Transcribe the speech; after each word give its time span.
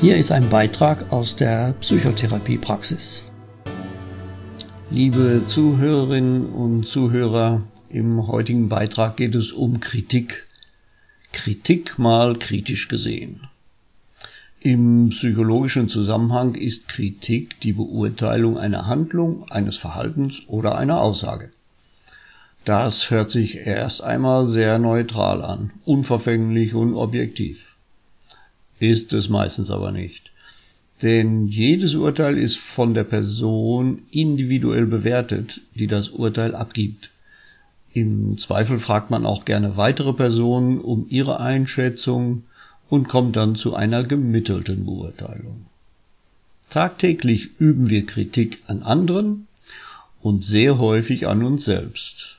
Hier 0.00 0.16
ist 0.16 0.32
ein 0.32 0.48
Beitrag 0.48 1.12
aus 1.12 1.36
der 1.36 1.74
Psychotherapiepraxis. 1.74 3.24
Liebe 4.88 5.42
Zuhörerinnen 5.44 6.46
und 6.46 6.88
Zuhörer, 6.88 7.62
im 7.90 8.26
heutigen 8.26 8.70
Beitrag 8.70 9.18
geht 9.18 9.34
es 9.34 9.52
um 9.52 9.78
Kritik. 9.78 10.46
Kritik 11.32 11.98
mal 11.98 12.34
kritisch 12.38 12.88
gesehen. 12.88 13.42
Im 14.60 15.10
psychologischen 15.10 15.90
Zusammenhang 15.90 16.54
ist 16.54 16.88
Kritik 16.88 17.60
die 17.60 17.74
Beurteilung 17.74 18.56
einer 18.56 18.86
Handlung, 18.86 19.50
eines 19.50 19.76
Verhaltens 19.76 20.48
oder 20.48 20.78
einer 20.78 20.98
Aussage. 20.98 21.50
Das 22.64 23.10
hört 23.10 23.30
sich 23.30 23.66
erst 23.66 24.02
einmal 24.02 24.48
sehr 24.48 24.78
neutral 24.78 25.44
an, 25.44 25.72
unverfänglich 25.84 26.72
und 26.72 26.94
objektiv. 26.94 27.69
Ist 28.80 29.12
es 29.12 29.28
meistens 29.28 29.70
aber 29.70 29.92
nicht. 29.92 30.30
Denn 31.02 31.46
jedes 31.46 31.94
Urteil 31.94 32.36
ist 32.36 32.58
von 32.58 32.94
der 32.94 33.04
Person 33.04 34.02
individuell 34.10 34.86
bewertet, 34.86 35.60
die 35.74 35.86
das 35.86 36.08
Urteil 36.08 36.54
abgibt. 36.54 37.10
Im 37.92 38.38
Zweifel 38.38 38.78
fragt 38.78 39.10
man 39.10 39.26
auch 39.26 39.44
gerne 39.44 39.76
weitere 39.76 40.12
Personen 40.12 40.80
um 40.80 41.06
ihre 41.08 41.40
Einschätzung 41.40 42.44
und 42.88 43.08
kommt 43.08 43.36
dann 43.36 43.54
zu 43.54 43.74
einer 43.74 44.02
gemittelten 44.02 44.84
Beurteilung. 44.84 45.66
Tagtäglich 46.70 47.58
üben 47.58 47.90
wir 47.90 48.06
Kritik 48.06 48.62
an 48.66 48.82
anderen 48.82 49.46
und 50.22 50.44
sehr 50.44 50.78
häufig 50.78 51.26
an 51.26 51.42
uns 51.42 51.64
selbst. 51.64 52.29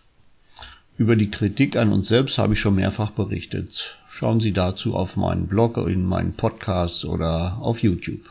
Über 1.02 1.16
die 1.16 1.32
Kritik 1.32 1.78
an 1.78 1.92
uns 1.92 2.10
selbst 2.10 2.38
habe 2.38 2.54
ich 2.54 2.60
schon 2.60 2.76
mehrfach 2.76 3.10
berichtet. 3.10 3.98
Schauen 4.08 4.40
Sie 4.40 4.52
dazu 4.52 4.94
auf 4.94 5.18
meinen 5.18 5.48
Blog, 5.48 5.78
in 5.78 6.06
meinen 6.06 6.34
Podcast 6.34 7.06
oder 7.06 7.58
auf 7.60 7.82
YouTube. 7.82 8.22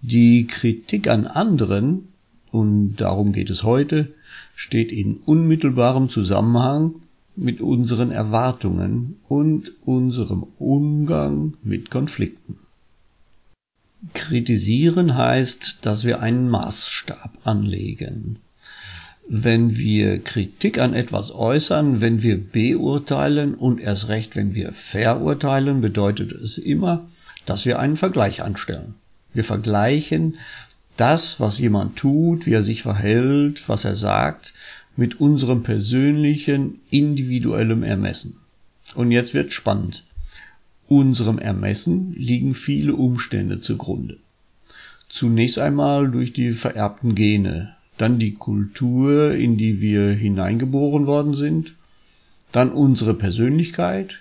Die 0.00 0.46
Kritik 0.46 1.08
an 1.08 1.26
anderen, 1.26 2.08
und 2.50 2.96
darum 2.96 3.32
geht 3.34 3.50
es 3.50 3.64
heute, 3.64 4.14
steht 4.56 4.92
in 4.92 5.18
unmittelbarem 5.26 6.08
Zusammenhang 6.08 6.94
mit 7.36 7.60
unseren 7.60 8.12
Erwartungen 8.12 9.18
und 9.28 9.72
unserem 9.84 10.46
Umgang 10.58 11.52
mit 11.62 11.90
Konflikten. 11.90 12.56
Kritisieren 14.14 15.18
heißt, 15.18 15.80
dass 15.82 16.06
wir 16.06 16.20
einen 16.20 16.48
Maßstab 16.48 17.40
anlegen 17.44 18.38
wenn 19.32 19.76
wir 19.76 20.18
Kritik 20.18 20.80
an 20.80 20.92
etwas 20.92 21.32
äußern, 21.32 22.00
wenn 22.00 22.20
wir 22.24 22.36
beurteilen 22.36 23.54
und 23.54 23.80
erst 23.80 24.08
recht, 24.08 24.34
wenn 24.34 24.56
wir 24.56 24.72
verurteilen, 24.72 25.80
bedeutet 25.80 26.32
es 26.32 26.58
immer, 26.58 27.06
dass 27.46 27.64
wir 27.64 27.78
einen 27.78 27.96
Vergleich 27.96 28.42
anstellen. 28.42 28.94
Wir 29.32 29.44
vergleichen 29.44 30.34
das, 30.96 31.38
was 31.38 31.60
jemand 31.60 31.94
tut, 31.94 32.46
wie 32.46 32.54
er 32.54 32.64
sich 32.64 32.82
verhält, 32.82 33.68
was 33.68 33.84
er 33.84 33.94
sagt, 33.94 34.52
mit 34.96 35.20
unserem 35.20 35.62
persönlichen, 35.62 36.80
individuellem 36.90 37.84
Ermessen. 37.84 38.36
Und 38.96 39.12
jetzt 39.12 39.32
wird 39.32 39.52
spannend. 39.52 40.02
Unserem 40.88 41.38
Ermessen 41.38 42.14
liegen 42.16 42.52
viele 42.52 42.96
Umstände 42.96 43.60
zugrunde. 43.60 44.18
Zunächst 45.08 45.60
einmal 45.60 46.10
durch 46.10 46.32
die 46.32 46.50
vererbten 46.50 47.14
Gene, 47.14 47.76
dann 48.00 48.18
die 48.18 48.34
Kultur, 48.34 49.34
in 49.34 49.58
die 49.58 49.80
wir 49.80 50.10
hineingeboren 50.10 51.06
worden 51.06 51.34
sind, 51.34 51.74
dann 52.50 52.72
unsere 52.72 53.14
Persönlichkeit, 53.14 54.20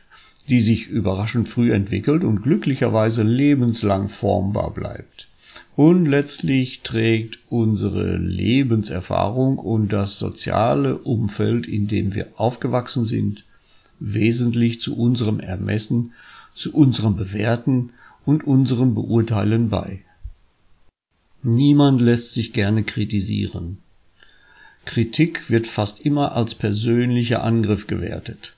die 0.49 0.59
sich 0.59 0.87
überraschend 0.87 1.47
früh 1.47 1.71
entwickelt 1.71 2.23
und 2.23 2.43
glücklicherweise 2.43 3.23
lebenslang 3.23 4.09
formbar 4.09 4.73
bleibt. 4.73 5.27
Und 5.75 6.05
letztlich 6.07 6.81
trägt 6.81 7.39
unsere 7.49 8.17
Lebenserfahrung 8.17 9.57
und 9.57 9.93
das 9.93 10.19
soziale 10.19 10.97
Umfeld, 10.97 11.65
in 11.65 11.87
dem 11.87 12.15
wir 12.15 12.27
aufgewachsen 12.35 13.05
sind, 13.05 13.45
wesentlich 13.99 14.81
zu 14.81 14.97
unserem 14.97 15.39
Ermessen, 15.39 16.13
zu 16.53 16.73
unserem 16.73 17.15
Bewerten 17.15 17.91
und 18.25 18.45
unserem 18.45 18.93
Beurteilen 18.93 19.69
bei. 19.69 20.01
Niemand 21.41 22.01
lässt 22.01 22.33
sich 22.33 22.51
gerne 22.51 22.83
kritisieren. 22.83 23.77
Kritik 24.83 25.49
wird 25.49 25.67
fast 25.67 26.01
immer 26.01 26.35
als 26.35 26.53
persönlicher 26.53 27.43
Angriff 27.43 27.87
gewertet. 27.87 28.55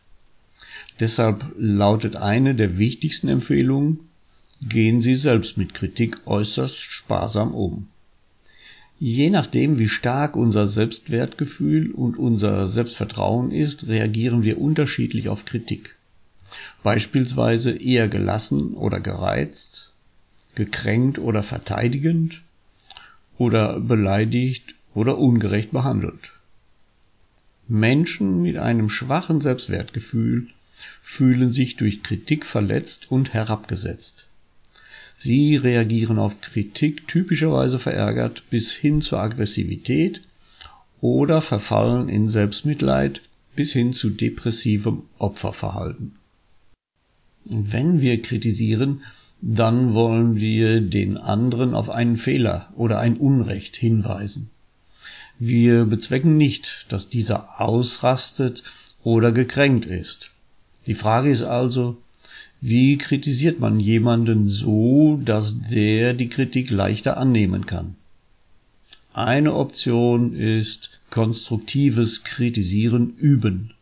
Deshalb 1.00 1.46
lautet 1.58 2.16
eine 2.16 2.56
der 2.56 2.80
wichtigsten 2.80 3.28
Empfehlungen, 3.28 4.00
gehen 4.62 5.00
Sie 5.00 5.16
selbst 5.16 5.58
mit 5.58 5.75
Kritik 5.75 6.25
äußerst 6.25 6.78
sparsam 6.80 7.53
um. 7.53 7.88
Je 9.00 9.30
nachdem, 9.30 9.78
wie 9.78 9.90
stark 9.90 10.36
unser 10.36 10.68
Selbstwertgefühl 10.68 11.92
und 11.92 12.18
unser 12.18 12.68
Selbstvertrauen 12.68 13.52
ist, 13.52 13.88
reagieren 13.88 14.44
wir 14.44 14.59
unterschiedlich 14.59 15.30
auf 15.30 15.46
Kritik. 15.46 15.98
Beispielsweise 16.81 17.72
eher 17.72 18.08
gelassen 18.08 18.74
oder 18.74 19.00
gereizt, 19.00 19.92
gekränkt 20.56 21.19
oder 21.19 21.44
verteidigend, 21.44 22.42
oder 23.38 23.80
beleidigt 23.80 24.75
oder 24.94 25.18
ungerecht 25.18 25.72
behandelt. 25.72 26.31
Menschen 27.68 28.42
mit 28.42 28.58
einem 28.58 28.90
schwachen 28.90 29.40
Selbstwertgefühl 29.42 30.47
fühlen 31.02 31.52
sich 31.52 31.78
durch 31.78 32.03
Kritik 32.03 32.46
verletzt 32.46 33.09
und 33.12 33.34
herabgesetzt. 33.34 34.28
Sie 35.16 35.56
reagieren 35.56 36.19
auf 36.19 36.42
Kritik 36.42 37.08
typischerweise 37.08 37.80
verärgert 37.80 38.50
bis 38.50 38.72
hin 38.72 39.02
zur 39.02 39.19
Aggressivität 39.19 40.22
oder 41.00 41.42
verfallen 41.42 42.09
in 42.09 42.28
Selbstmitleid 42.28 43.22
bis 43.56 43.74
hin 43.74 43.94
zu 43.94 44.09
depressivem 44.09 45.03
Opferverhalten. 45.18 46.16
Wenn 47.46 48.02
wir 48.02 48.22
kritisieren, 48.22 49.02
dann 49.41 49.94
wollen 49.94 50.35
wir 50.35 50.81
den 50.81 51.18
anderen 51.18 51.74
auf 51.74 51.90
einen 51.90 52.18
Fehler 52.18 52.72
oder 52.75 53.00
ein 53.00 53.18
Unrecht 53.18 53.75
hinweisen. 53.75 54.52
Wir 55.40 55.85
bezwecken 55.85 56.38
nicht, 56.38 56.85
dass 56.90 57.09
dieser 57.09 57.59
ausrastet 57.59 58.63
oder 59.03 59.31
gekränkt 59.31 59.88
ist. 59.88 60.30
Die 60.85 60.94
Frage 60.94 61.31
ist 61.31 61.41
also, 61.41 61.97
wie 62.59 63.00
kritisiert 63.00 63.59
man 63.59 63.80
jemanden 63.80 64.47
so, 64.47 65.19
dass 65.25 65.56
der 65.72 66.13
die 66.13 66.30
Kritik 66.30 66.69
leichter 66.69 67.18
annehmen 67.18 67.66
kann? 67.66 67.96
Eine 69.13 69.56
Option 69.56 70.35
ist 70.35 70.91
konstruktives 71.09 72.24
Kritisieren 72.24 73.16
üben. 73.18 73.74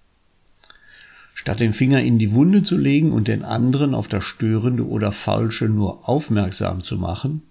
Statt 1.41 1.61
den 1.61 1.71
Finger 1.71 2.01
in 2.01 2.19
die 2.19 2.33
Wunde 2.33 2.63
zu 2.63 2.77
legen 2.77 3.13
und 3.13 3.29
den 3.29 3.43
anderen 3.43 3.95
auf 3.95 4.09
das 4.09 4.25
Störende 4.25 4.85
oder 4.85 5.13
Falsche 5.13 5.69
nur 5.69 6.09
aufmerksam 6.09 6.83
zu 6.83 6.97
machen, 6.97 7.43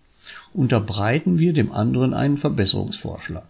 unterbreiten 0.53 1.39
wir 1.39 1.55
dem 1.55 1.73
anderen 1.73 2.13
einen 2.13 2.37
Verbesserungsvorschlag. 2.37 3.49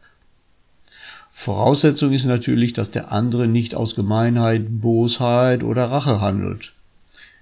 Voraussetzung 1.32 2.12
ist 2.12 2.24
natürlich, 2.24 2.72
dass 2.72 2.92
der 2.92 3.10
andere 3.10 3.48
nicht 3.48 3.74
aus 3.74 3.96
Gemeinheit, 3.96 4.80
Bosheit 4.80 5.64
oder 5.64 5.86
Rache 5.86 6.20
handelt. 6.20 6.72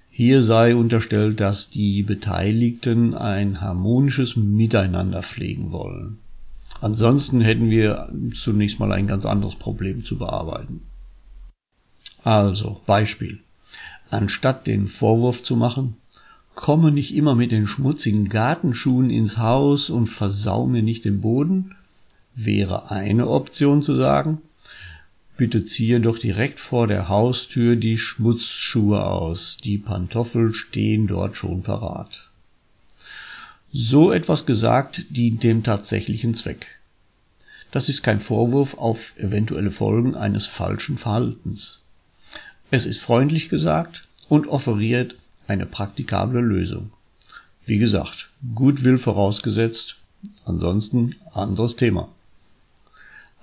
Hier 0.09 0.41
sei 0.41 0.75
unterstellt, 0.75 1.39
dass 1.39 1.69
die 1.69 2.01
Beteiligten 2.01 3.13
ein 3.13 3.61
harmonisches 3.61 4.35
Miteinander 4.35 5.21
pflegen 5.21 5.71
wollen. 5.71 6.17
Ansonsten 6.81 7.41
hätten 7.41 7.69
wir 7.69 8.11
zunächst 8.33 8.79
mal 8.79 8.91
ein 8.91 9.05
ganz 9.05 9.27
anderes 9.27 9.55
Problem 9.55 10.03
zu 10.03 10.17
bearbeiten. 10.17 10.81
Also, 12.27 12.81
Beispiel. 12.85 13.39
Anstatt 14.09 14.67
den 14.67 14.87
Vorwurf 14.87 15.43
zu 15.43 15.55
machen, 15.55 15.95
komme 16.55 16.91
nicht 16.91 17.15
immer 17.15 17.35
mit 17.35 17.53
den 17.53 17.67
schmutzigen 17.67 18.27
Gartenschuhen 18.27 19.09
ins 19.09 19.37
Haus 19.37 19.89
und 19.89 20.07
versau 20.07 20.67
mir 20.67 20.83
nicht 20.83 21.05
den 21.05 21.21
Boden, 21.21 21.77
wäre 22.35 22.91
eine 22.91 23.29
Option 23.29 23.81
zu 23.81 23.95
sagen, 23.95 24.41
bitte 25.37 25.63
ziehe 25.63 26.01
doch 26.01 26.19
direkt 26.19 26.59
vor 26.59 26.87
der 26.87 27.07
Haustür 27.07 27.77
die 27.77 27.97
Schmutzschuhe 27.97 29.05
aus, 29.05 29.55
die 29.63 29.77
Pantoffel 29.77 30.51
stehen 30.51 31.07
dort 31.07 31.37
schon 31.37 31.63
parat. 31.63 32.29
So 33.71 34.11
etwas 34.11 34.45
gesagt 34.45 35.05
dient 35.11 35.43
dem 35.43 35.63
tatsächlichen 35.63 36.33
Zweck. 36.33 36.77
Das 37.71 37.87
ist 37.87 38.03
kein 38.03 38.19
Vorwurf 38.19 38.77
auf 38.77 39.13
eventuelle 39.15 39.71
Folgen 39.71 40.13
eines 40.15 40.45
falschen 40.45 40.97
Verhaltens. 40.97 41.83
Es 42.69 42.85
ist 42.85 42.99
freundlich 42.99 43.47
gesagt 43.47 44.07
und 44.27 44.47
offeriert 44.47 45.15
eine 45.47 45.65
praktikable 45.65 46.41
Lösung. 46.41 46.91
Wie 47.65 47.77
gesagt, 47.77 48.29
Gutwill 48.55 48.97
vorausgesetzt, 48.97 49.95
ansonsten 50.43 51.15
anderes 51.31 51.77
Thema. 51.77 52.09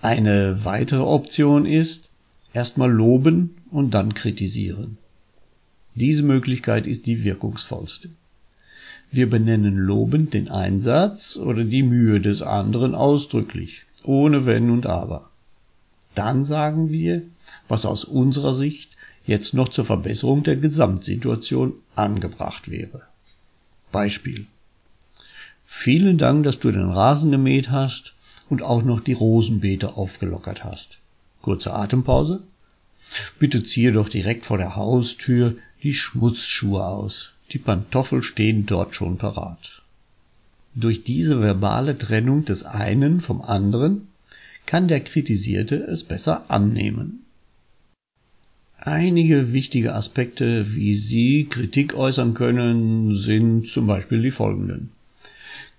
Eine 0.02 0.66
weitere 0.66 1.00
Option 1.00 1.64
ist, 1.64 2.10
erstmal 2.52 2.92
loben 2.92 3.56
und 3.70 3.94
dann 3.94 4.12
kritisieren. 4.12 4.98
Diese 5.94 6.22
Möglichkeit 6.22 6.86
ist 6.86 7.06
die 7.06 7.24
wirkungsvollste. 7.24 8.10
Wir 9.10 9.30
benennen 9.30 9.76
lobend 9.76 10.34
den 10.34 10.50
Einsatz 10.50 11.36
oder 11.36 11.64
die 11.64 11.82
Mühe 11.82 12.20
des 12.20 12.42
anderen 12.42 12.94
ausdrücklich, 12.94 13.84
ohne 14.04 14.44
Wenn 14.44 14.70
und 14.70 14.86
Aber. 14.86 15.30
Dann 16.14 16.44
sagen 16.44 16.90
wir, 16.90 17.22
was 17.68 17.86
aus 17.86 18.04
unserer 18.04 18.52
Sicht 18.52 18.90
jetzt 19.26 19.54
noch 19.54 19.68
zur 19.68 19.84
Verbesserung 19.84 20.42
der 20.42 20.56
Gesamtsituation 20.56 21.74
angebracht 21.94 22.70
wäre. 22.70 23.02
Beispiel. 23.92 24.46
Vielen 25.64 26.18
Dank, 26.18 26.44
dass 26.44 26.58
du 26.58 26.70
den 26.70 26.90
Rasen 26.90 27.30
gemäht 27.30 27.70
hast 27.70 28.14
und 28.48 28.62
auch 28.62 28.82
noch 28.82 29.00
die 29.00 29.12
Rosenbeete 29.12 29.96
aufgelockert 29.96 30.64
hast. 30.64 30.98
Kurze 31.42 31.72
Atempause. 31.72 32.42
Bitte 33.38 33.64
ziehe 33.64 33.92
doch 33.92 34.08
direkt 34.08 34.46
vor 34.46 34.58
der 34.58 34.76
Haustür 34.76 35.56
die 35.82 35.94
Schmutzschuhe 35.94 36.84
aus. 36.84 37.32
Die 37.50 37.58
Pantoffel 37.58 38.22
stehen 38.22 38.66
dort 38.66 38.94
schon 38.94 39.18
parat. 39.18 39.82
Durch 40.74 41.04
diese 41.04 41.40
verbale 41.40 41.96
Trennung 41.96 42.44
des 42.44 42.64
einen 42.64 43.20
vom 43.20 43.42
anderen 43.42 44.08
kann 44.66 44.88
der 44.88 45.00
Kritisierte 45.00 45.76
es 45.76 46.02
besser 46.02 46.50
annehmen. 46.50 47.23
Einige 48.78 49.52
wichtige 49.52 49.94
Aspekte, 49.94 50.74
wie 50.74 50.94
Sie 50.96 51.46
Kritik 51.48 51.94
äußern 51.94 52.34
können, 52.34 53.14
sind 53.14 53.66
zum 53.66 53.86
Beispiel 53.86 54.20
die 54.20 54.30
folgenden. 54.30 54.90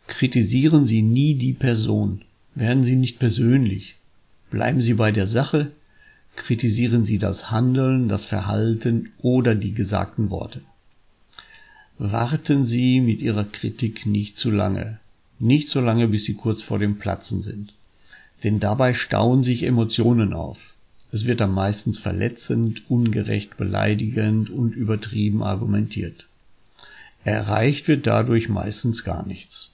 Kritisieren 0.07 0.85
Sie 0.85 1.01
nie 1.01 1.35
die 1.35 1.53
Person, 1.53 2.21
werden 2.55 2.83
Sie 2.83 2.95
nicht 2.95 3.19
persönlich, 3.19 3.95
bleiben 4.49 4.81
Sie 4.81 4.93
bei 4.93 5.11
der 5.11 5.27
Sache, 5.27 5.71
kritisieren 6.35 7.03
Sie 7.03 7.17
das 7.17 7.51
Handeln, 7.51 8.07
das 8.07 8.25
Verhalten 8.25 9.11
oder 9.21 9.55
die 9.55 9.73
gesagten 9.73 10.29
Worte. 10.29 10.61
Warten 11.97 12.65
Sie 12.65 13.01
mit 13.01 13.21
Ihrer 13.21 13.45
Kritik 13.45 14.05
nicht 14.05 14.37
zu 14.37 14.51
lange, 14.51 14.99
nicht 15.39 15.69
so 15.69 15.81
lange, 15.81 16.07
bis 16.07 16.25
Sie 16.25 16.33
kurz 16.33 16.61
vor 16.61 16.79
dem 16.79 16.97
Platzen 16.97 17.41
sind. 17.41 17.73
Denn 18.43 18.59
dabei 18.59 18.93
stauen 18.93 19.43
sich 19.43 19.63
Emotionen 19.63 20.33
auf. 20.33 20.74
Es 21.11 21.25
wird 21.25 21.39
dann 21.39 21.51
meistens 21.53 21.99
verletzend, 21.99 22.89
ungerecht, 22.89 23.57
beleidigend 23.57 24.49
und 24.49 24.75
übertrieben 24.75 25.43
argumentiert. 25.43 26.27
Erreicht 27.23 27.87
wird 27.87 28.05
dadurch 28.05 28.49
meistens 28.49 29.03
gar 29.03 29.25
nichts. 29.25 29.71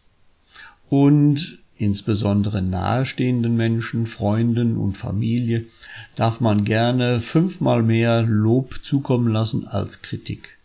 Und 0.90 1.60
insbesondere 1.78 2.62
nahestehenden 2.62 3.56
Menschen, 3.56 4.06
Freunden 4.06 4.78
und 4.78 4.98
Familie 4.98 5.66
darf 6.16 6.40
man 6.40 6.64
gerne 6.64 7.20
fünfmal 7.20 7.82
mehr 7.82 8.22
Lob 8.24 8.84
zukommen 8.84 9.28
lassen 9.32 9.68
als 9.68 10.02
Kritik. 10.02 10.58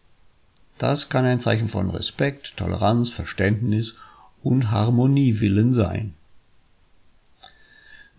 Das 0.78 1.08
kann 1.08 1.24
ein 1.24 1.40
Zeichen 1.40 1.69
von 1.69 1.90
Respekt, 1.90 2.56
Toleranz, 2.56 3.08
Verständnis 3.08 3.94
und 4.42 4.70
Harmoniewillen 4.70 5.72
sein. 5.72 6.12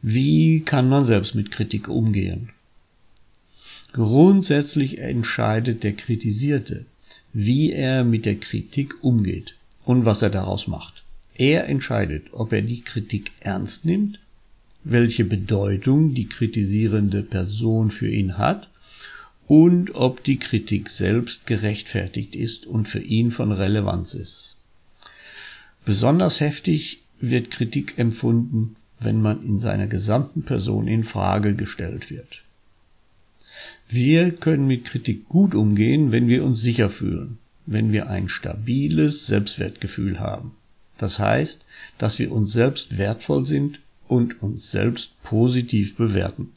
Wie 0.09 0.61
kann 0.61 0.87
man 0.87 1.03
selbst 1.03 1.35
mit 1.35 1.51
Kritik 1.51 1.89
umgehen? 1.89 2.47
Grundsätzlich 3.91 4.99
entscheidet 4.99 5.83
der 5.83 5.91
Kritisierte, 5.91 6.85
wie 7.33 7.73
er 7.73 8.05
mit 8.05 8.25
der 8.25 8.37
Kritik 8.37 9.03
umgeht 9.03 9.55
und 9.83 10.05
was 10.05 10.21
er 10.21 10.29
daraus 10.29 10.65
macht. 10.67 11.03
Er 11.35 11.67
entscheidet, 11.67 12.27
ob 12.31 12.53
er 12.53 12.61
die 12.61 12.83
Kritik 12.83 13.33
ernst 13.41 13.83
nimmt, 13.83 14.17
welche 14.85 15.25
Bedeutung 15.25 16.13
die 16.13 16.29
kritisierende 16.29 17.21
Person 17.21 17.91
für 17.91 18.09
ihn 18.09 18.37
hat 18.37 18.69
und 19.45 19.93
ob 19.93 20.23
die 20.23 20.39
Kritik 20.39 20.89
selbst 20.89 21.45
gerechtfertigt 21.47 22.33
ist 22.33 22.65
und 22.65 22.87
für 22.87 23.01
ihn 23.01 23.29
von 23.29 23.51
Relevanz 23.51 24.13
ist. 24.13 24.55
Besonders 25.83 26.39
heftig 26.39 26.99
wird 27.19 27.51
Kritik 27.51 27.97
empfunden, 27.97 28.77
wenn 28.99 29.21
man 29.21 29.43
in 29.43 29.59
seiner 29.59 29.87
gesamten 29.87 30.43
Person 30.43 30.87
in 30.87 31.03
Frage 31.03 31.55
gestellt 31.55 32.09
wird. 32.09 32.43
Wir 33.89 34.31
können 34.31 34.67
mit 34.67 34.85
Kritik 34.85 35.29
gut 35.29 35.55
umgehen, 35.55 36.11
wenn 36.11 36.27
wir 36.27 36.43
uns 36.43 36.61
sicher 36.61 36.89
fühlen, 36.89 37.37
wenn 37.65 37.91
wir 37.91 38.09
ein 38.09 38.27
stabiles 38.27 39.27
Selbstwertgefühl 39.27 40.19
haben. 40.19 40.51
Das 40.97 41.19
heißt, 41.19 41.65
dass 41.97 42.19
wir 42.19 42.31
uns 42.31 42.51
selbst 42.51 42.97
wertvoll 42.97 43.45
sind 43.45 43.79
und 44.07 44.41
uns 44.41 44.71
selbst 44.71 45.21
positiv 45.23 45.95
bewerten. 45.95 46.51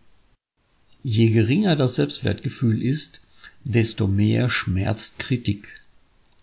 Je 1.02 1.28
geringer 1.28 1.76
das 1.76 1.94
Selbstwertgefühl 1.96 2.82
ist, 2.82 3.20
desto 3.64 4.06
mehr 4.06 4.48
schmerzt 4.48 5.18
Kritik. 5.18 5.79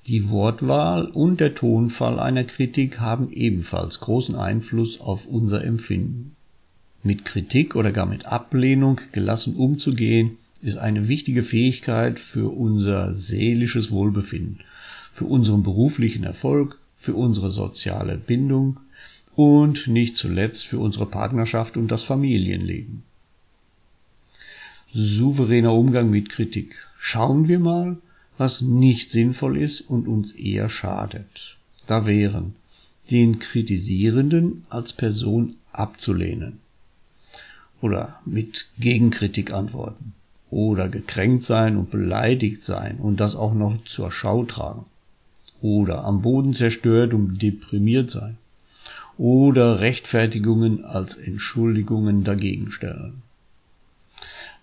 Die 0.07 0.29
Wortwahl 0.29 1.05
und 1.07 1.41
der 1.41 1.53
Tonfall 1.53 2.19
einer 2.19 2.45
Kritik 2.45 3.01
haben 3.01 3.29
ebenfalls 3.29 3.99
großen 3.99 4.35
Einfluss 4.35 5.01
auf 5.01 5.25
unser 5.25 5.65
Empfinden. 5.65 6.35
Mit 7.03 7.25
Kritik 7.25 7.75
oder 7.75 7.91
gar 7.91 8.05
mit 8.05 8.25
Ablehnung 8.25 9.01
gelassen 9.11 9.55
umzugehen, 9.55 10.37
ist 10.61 10.77
eine 10.77 11.09
wichtige 11.09 11.43
Fähigkeit 11.43 12.19
für 12.19 12.55
unser 12.55 13.13
seelisches 13.13 13.91
Wohlbefinden, 13.91 14.61
für 15.11 15.25
unseren 15.25 15.63
beruflichen 15.63 16.23
Erfolg, 16.23 16.79
für 16.97 17.13
unsere 17.13 17.51
soziale 17.51 18.17
Bindung 18.17 18.79
und 19.35 19.87
nicht 19.87 20.15
zuletzt 20.15 20.65
für 20.65 20.79
unsere 20.79 21.05
Partnerschaft 21.05 21.75
und 21.75 21.89
das 21.89 22.03
Familienleben 22.03 23.03
souveräner 24.93 25.73
Umgang 25.73 26.09
mit 26.09 26.29
Kritik. 26.29 26.87
Schauen 26.97 27.47
wir 27.47 27.59
mal, 27.59 27.97
was 28.37 28.61
nicht 28.61 29.09
sinnvoll 29.09 29.57
ist 29.57 29.81
und 29.81 30.07
uns 30.07 30.31
eher 30.31 30.69
schadet. 30.69 31.57
Da 31.87 32.05
wären 32.05 32.55
den 33.09 33.39
Kritisierenden 33.39 34.65
als 34.69 34.93
Person 34.93 35.55
abzulehnen 35.71 36.59
oder 37.81 38.19
mit 38.25 38.67
Gegenkritik 38.79 39.53
antworten 39.53 40.13
oder 40.49 40.89
gekränkt 40.89 41.43
sein 41.43 41.77
und 41.77 41.91
beleidigt 41.91 42.63
sein 42.63 42.97
und 42.97 43.19
das 43.19 43.35
auch 43.35 43.53
noch 43.53 43.83
zur 43.85 44.11
Schau 44.11 44.43
tragen 44.45 44.85
oder 45.61 46.03
am 46.03 46.21
Boden 46.21 46.53
zerstört 46.53 47.13
und 47.13 47.41
deprimiert 47.41 48.11
sein 48.11 48.37
oder 49.17 49.79
Rechtfertigungen 49.79 50.85
als 50.85 51.15
Entschuldigungen 51.15 52.23
dagegen 52.23 52.71
stellen. 52.71 53.23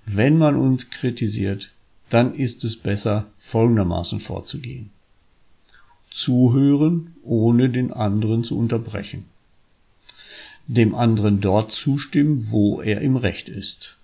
Wenn 0.06 0.38
man 0.38 0.56
uns 0.56 0.90
kritisiert, 0.90 1.70
dann 2.14 2.32
ist 2.36 2.62
es 2.62 2.76
besser, 2.76 3.26
folgendermaßen 3.38 4.20
vorzugehen. 4.20 4.90
Zuhören, 6.12 7.16
ohne 7.24 7.70
den 7.70 7.92
anderen 7.92 8.44
zu 8.44 8.56
unterbrechen. 8.56 9.24
Dem 10.68 10.94
anderen 10.94 11.40
dort 11.40 11.72
zustimmen, 11.72 12.52
wo 12.52 12.80
er 12.80 13.00
im 13.00 13.16
Recht 13.16 13.48
ist. 13.48 13.96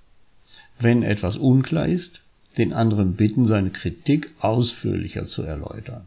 Wenn 0.80 1.04
etwas 1.04 1.36
unklar 1.36 1.86
ist, 1.86 2.22
den 2.58 2.72
anderen 2.72 3.14
bitten, 3.14 3.44
seine 3.46 3.70
Kritik 3.70 4.30
ausführlicher 4.40 5.26
zu 5.26 5.42
erläutern. 5.42 6.04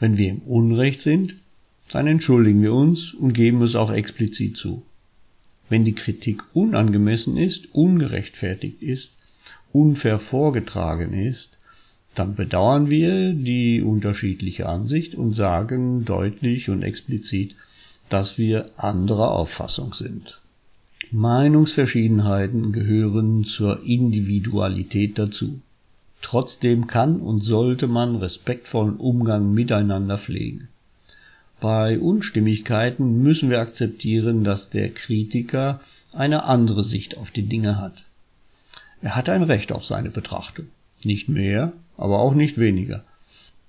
Wenn 0.00 0.18
wir 0.18 0.28
im 0.28 0.40
Unrecht 0.40 1.00
sind, 1.00 1.36
dann 1.88 2.08
entschuldigen 2.08 2.62
wir 2.62 2.74
uns 2.74 3.14
und 3.14 3.32
geben 3.32 3.62
es 3.62 3.76
auch 3.76 3.92
explizit 3.92 4.56
zu. 4.56 4.82
Wenn 5.68 5.84
die 5.84 5.94
Kritik 5.94 6.42
unangemessen 6.52 7.36
ist, 7.36 7.72
ungerechtfertigt 7.72 8.82
ist, 8.82 9.12
unfair 9.72 10.18
vorgetragen 10.18 11.12
ist, 11.12 11.58
dann 12.14 12.34
bedauern 12.34 12.90
wir 12.90 13.32
die 13.32 13.82
unterschiedliche 13.82 14.68
Ansicht 14.68 15.14
und 15.14 15.34
sagen 15.34 16.04
deutlich 16.04 16.68
und 16.68 16.82
explizit, 16.82 17.54
dass 18.08 18.36
wir 18.36 18.70
anderer 18.76 19.30
Auffassung 19.30 19.94
sind. 19.94 20.38
Meinungsverschiedenheiten 21.10 22.72
gehören 22.72 23.44
zur 23.44 23.84
Individualität 23.84 25.18
dazu. 25.18 25.60
Trotzdem 26.20 26.86
kann 26.86 27.20
und 27.20 27.40
sollte 27.40 27.86
man 27.86 28.16
respektvollen 28.16 28.96
Umgang 28.96 29.52
miteinander 29.52 30.18
pflegen. 30.18 30.68
Bei 31.60 31.98
Unstimmigkeiten 31.98 33.22
müssen 33.22 33.50
wir 33.50 33.60
akzeptieren, 33.60 34.44
dass 34.44 34.70
der 34.70 34.90
Kritiker 34.90 35.80
eine 36.12 36.44
andere 36.44 36.84
Sicht 36.84 37.16
auf 37.16 37.30
die 37.30 37.44
Dinge 37.44 37.80
hat. 37.80 38.04
Er 39.02 39.16
hat 39.16 39.28
ein 39.28 39.42
Recht 39.42 39.72
auf 39.72 39.84
seine 39.84 40.10
Betrachtung. 40.10 40.66
Nicht 41.04 41.28
mehr, 41.28 41.72
aber 41.96 42.20
auch 42.20 42.34
nicht 42.34 42.56
weniger. 42.56 43.04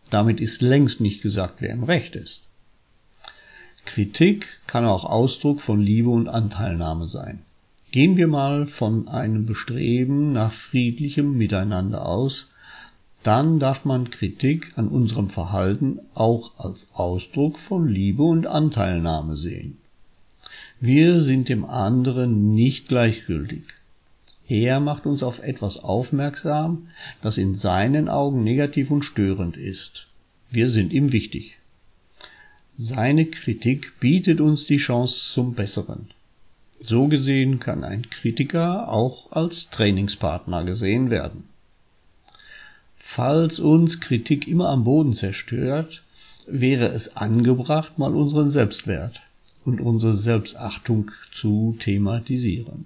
Damit 0.10 0.40
ist 0.40 0.62
längst 0.62 1.02
nicht 1.02 1.24
gesagt, 1.24 1.56
wer 1.60 1.72
im 1.72 1.84
Recht 1.84 2.16
ist. 2.16 2.44
Kritik 3.86 4.48
kann 4.68 4.86
auch 4.86 5.04
Ausdruck 5.04 5.60
von 5.60 5.82
Liebe 5.82 6.10
und 6.10 6.30
Anteilnahme 6.30 7.08
sein. 7.08 7.42
Gehen 7.92 8.16
wir 8.16 8.28
mal 8.28 8.68
von 8.68 9.08
einem 9.08 9.46
Bestreben 9.46 10.34
nach 10.34 10.52
friedlichem 10.52 11.38
Miteinander 11.38 12.06
aus, 12.06 12.50
dann 13.24 13.60
darf 13.60 13.86
man 13.86 14.10
Kritik 14.10 14.74
an 14.78 14.88
unserem 14.88 15.30
Verhalten 15.30 16.00
auch 16.14 16.52
als 16.58 16.92
Ausdruck 16.96 17.58
von 17.58 17.88
Liebe 17.88 18.24
und 18.24 18.48
Anteilnahme 18.48 19.36
sehen. 19.36 19.78
Wir 20.80 21.22
sind 21.22 21.50
dem 21.50 21.66
anderen 21.66 22.54
nicht 22.54 22.88
gleichgültig. 22.90 23.64
Er 24.48 24.80
macht 24.80 25.06
uns 25.06 25.24
auf 25.24 25.40
etwas 25.42 25.78
aufmerksam, 25.78 26.90
das 27.22 27.38
in 27.38 27.56
seinen 27.56 28.10
Augen 28.10 28.44
negativ 28.44 28.92
und 28.92 29.04
störend 29.04 29.56
ist. 29.56 30.08
Wir 30.52 30.70
sind 30.70 30.92
ihm 30.92 31.14
wichtig. 31.14 31.58
Seine 32.78 33.26
Kritik 33.26 34.00
bietet 34.00 34.42
uns 34.42 34.66
die 34.66 34.78
Chance 34.78 35.34
zum 35.34 35.54
Besseren. 35.54 36.10
So 36.82 37.08
gesehen 37.08 37.60
kann 37.60 37.84
ein 37.84 38.10
Kritiker 38.10 38.90
auch 38.90 39.32
als 39.32 39.70
Trainingspartner 39.70 40.66
gesehen 40.66 41.10
werden. 41.10 41.46
Falls 42.98 43.60
uns 43.60 44.00
Kritik 44.00 44.48
immer 44.48 44.70
am 44.70 44.84
Boden 44.84 45.14
zerstört, 45.14 46.04
wäre 46.48 46.88
es 46.88 47.16
angebracht, 47.16 47.98
mal 48.00 48.16
unseren 48.16 48.50
Selbstwert 48.50 49.22
und 49.66 49.80
unsere 49.80 50.14
Selbstachtung 50.14 51.12
zu 51.32 51.78
thematisieren. 51.80 52.86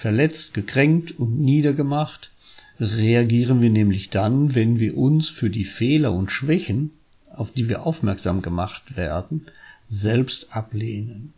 Verletzt, 0.00 0.54
gekränkt 0.54 1.18
und 1.18 1.40
niedergemacht 1.40 2.30
reagieren 2.78 3.60
wir 3.60 3.70
nämlich 3.70 4.10
dann, 4.10 4.54
wenn 4.54 4.78
wir 4.78 4.96
uns 4.96 5.28
für 5.28 5.50
die 5.50 5.64
Fehler 5.64 6.12
und 6.12 6.30
Schwächen, 6.30 6.92
auf 7.32 7.50
die 7.50 7.68
wir 7.68 7.84
aufmerksam 7.84 8.40
gemacht 8.40 8.96
werden, 8.96 9.46
selbst 9.88 10.54
ablehnen. 10.54 11.32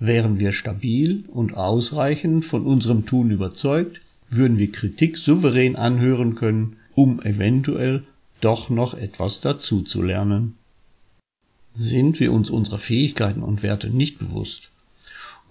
Wären 0.00 0.40
wir 0.40 0.50
stabil 0.50 1.22
und 1.28 1.54
ausreichend 1.54 2.44
von 2.44 2.66
unserem 2.66 3.06
Tun 3.06 3.30
überzeugt, 3.30 4.00
würden 4.28 4.58
wir 4.58 4.72
Kritik 4.72 5.16
souverän 5.16 5.76
anhören 5.76 6.34
können, 6.34 6.78
um 6.96 7.22
eventuell 7.22 8.02
doch 8.40 8.70
noch 8.70 8.94
etwas 8.94 9.40
dazu 9.40 9.82
zu 9.82 10.02
lernen. 10.02 10.56
Sind 11.74 12.18
wir 12.18 12.32
uns 12.32 12.50
unserer 12.50 12.80
Fähigkeiten 12.80 13.44
und 13.44 13.62
Werte 13.62 13.88
nicht 13.88 14.18
bewusst 14.18 14.70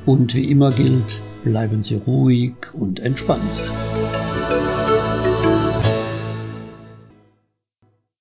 Und 0.05 0.35
wie 0.35 0.51
immer 0.51 0.71
gilt, 0.71 1.21
bleiben 1.45 1.83
Sie 1.83 1.95
ruhig 1.95 2.55
und 2.73 2.99
entspannt. 2.99 3.61